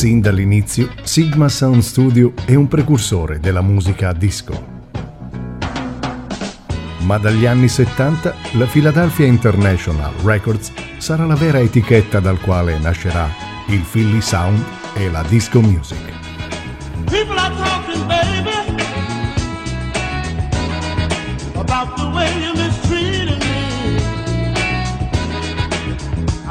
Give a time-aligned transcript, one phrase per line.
[0.00, 4.64] Sin dall'inizio, Sigma Sound Studio è un precursore della musica a disco.
[7.00, 13.28] Ma dagli anni 70 la Philadelphia International Records sarà la vera etichetta dal quale nascerà
[13.66, 14.64] il Philly Sound
[14.94, 15.98] e la disco music.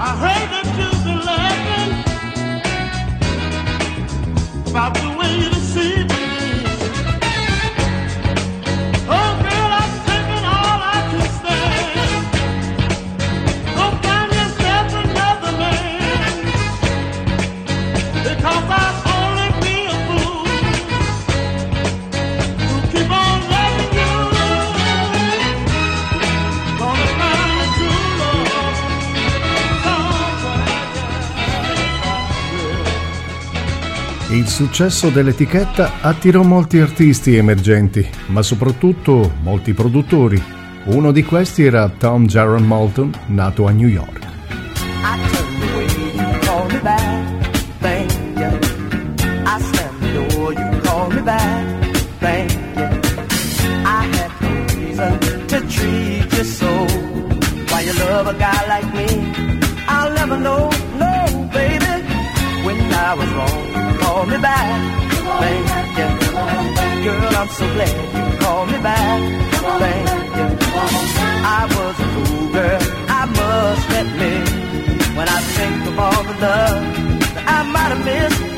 [0.01, 1.78] I heard that you've been laughing
[4.79, 5.68] about the way you
[34.49, 40.41] Il successo dell'etichetta attirò molti artisti emergenti, ma soprattutto molti produttori.
[40.85, 44.27] Uno di questi era Tom Jaron Moulton, nato a New York.
[63.09, 63.58] I was wrong.
[64.19, 64.67] Call me back.
[65.43, 66.09] Thank you.
[67.05, 69.19] Girl, I'm so glad you called me back.
[69.83, 70.47] Thank you.
[71.57, 72.81] I was a fool, girl,
[73.19, 74.47] I must admit.
[75.17, 76.79] When I think of all the love
[77.35, 78.48] that I might have missed,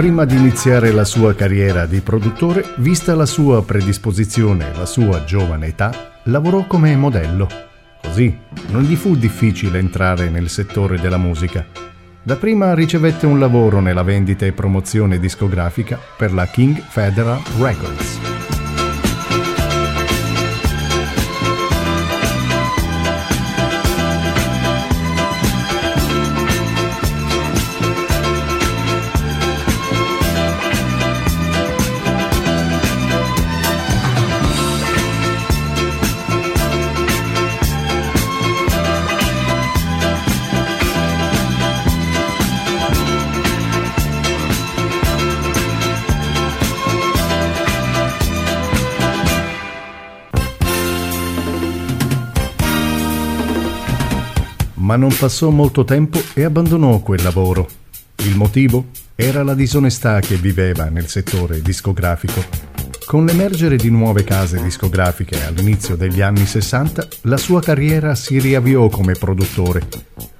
[0.00, 5.24] prima di iniziare la sua carriera di produttore, vista la sua predisposizione e la sua
[5.24, 7.46] giovane età, lavorò come modello.
[8.00, 8.34] Così
[8.70, 11.66] non gli fu difficile entrare nel settore della musica.
[12.22, 18.29] Dapprima ricevette un lavoro nella vendita e promozione discografica per la King Federal Records.
[54.90, 57.68] Ma non passò molto tempo e abbandonò quel lavoro.
[58.24, 62.42] Il motivo era la disonestà che viveva nel settore discografico.
[63.06, 68.88] Con l'emergere di nuove case discografiche all'inizio degli anni 60, la sua carriera si riavviò
[68.88, 69.86] come produttore.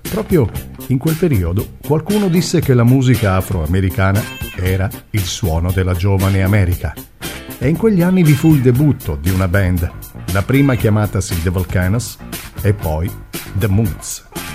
[0.00, 0.50] Proprio
[0.88, 4.20] in quel periodo qualcuno disse che la musica afroamericana
[4.56, 6.92] era il suono della giovane America.
[7.56, 9.88] E in quegli anni vi fu il debutto di una band,
[10.32, 12.18] la prima chiamatasi The Volcanoes
[12.62, 13.10] e poi
[13.58, 14.49] The Moons.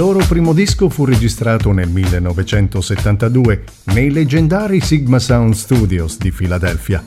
[0.00, 7.06] Loro primo disco fu registrato nel 1972 nei leggendari Sigma Sound Studios di Filadelfia.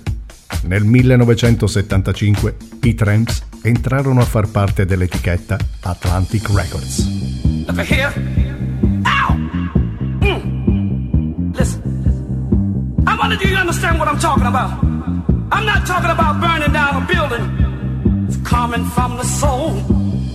[0.65, 7.03] Nel 1975 i Tramps entrarono a far parte dell'etichetta Atlantic Records.
[7.65, 8.13] Look here.
[9.05, 9.37] Ow!
[10.21, 11.51] Mm.
[11.55, 11.81] Listen.
[13.07, 14.83] I you to understand what I'm talking about.
[15.51, 18.27] I'm not talking about burning down a building.
[18.27, 19.81] It's coming from the soul.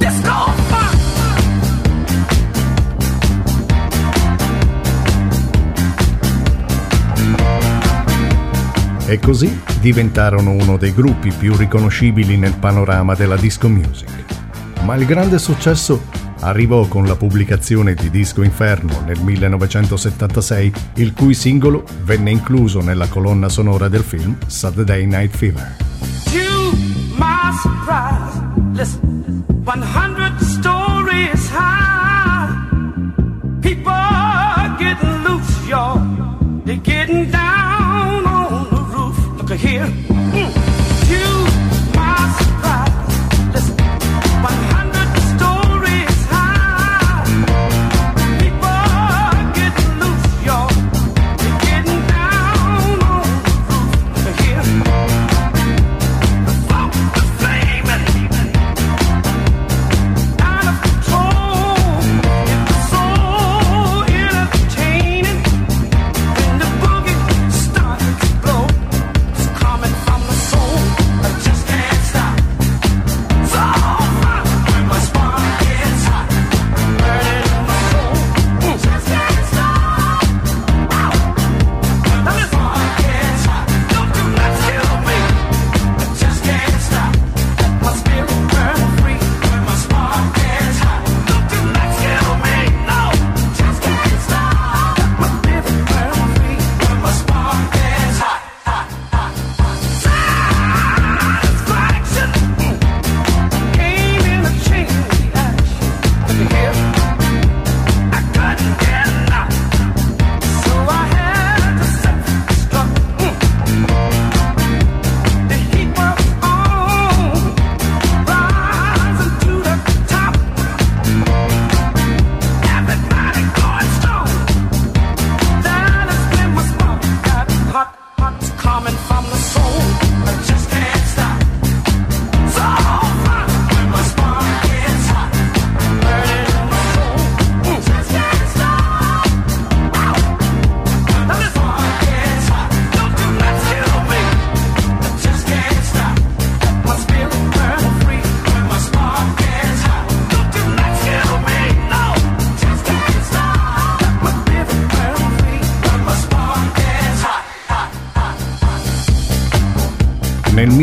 [0.01, 0.98] Disco funk!
[9.09, 14.11] E così diventarono uno dei gruppi più riconoscibili nel panorama della disco music.
[14.83, 16.03] Ma il grande successo
[16.41, 23.07] arrivò con la pubblicazione di Disco Inferno nel 1976, il cui singolo venne incluso nella
[23.09, 25.77] colonna sonora del film Saturday Night Fever.
[26.25, 26.77] To
[27.17, 28.43] my surprise,
[28.75, 31.49] listen, 100 stories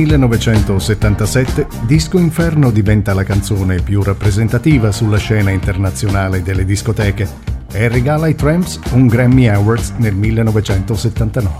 [0.05, 7.27] 1977 Disco Inferno diventa la canzone più rappresentativa sulla scena internazionale delle discoteche
[7.71, 11.57] e regala ai Tramps un Grammy Awards nel 1979.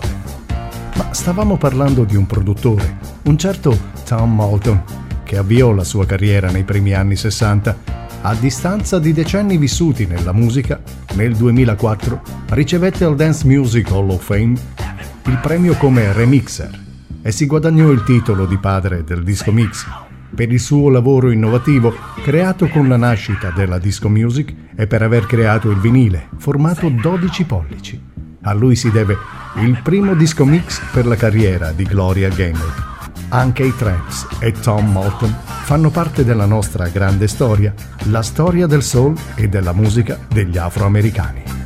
[0.94, 4.80] Ma stavamo parlando di un produttore, un certo Tom Moulton,
[5.24, 7.76] che avviò la sua carriera nei primi anni 60.
[8.22, 10.80] A distanza di decenni vissuti nella musica,
[11.14, 14.54] nel 2004 ricevette al Dance Music Hall of Fame
[15.24, 16.84] il premio come remixer
[17.26, 19.84] e si guadagnò il titolo di padre del disco mix
[20.32, 21.92] per il suo lavoro innovativo
[22.22, 27.44] creato con la nascita della disco music e per aver creato il vinile formato 12
[27.44, 28.00] pollici.
[28.42, 29.16] A lui si deve
[29.56, 32.94] il primo disco mix per la carriera di Gloria Gaynor.
[33.30, 38.84] Anche i Tramps e Tom Moulton fanno parte della nostra grande storia, la storia del
[38.84, 41.65] soul e della musica degli afroamericani.